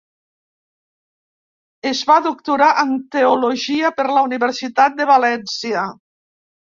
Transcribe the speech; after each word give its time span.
Es 1.91 2.01
va 2.11 2.15
doctorar 2.27 2.71
en 2.85 2.95
teologia 3.17 3.95
per 4.01 4.07
la 4.15 4.25
Universitat 4.31 4.97
de 5.03 5.11
València. 5.15 5.85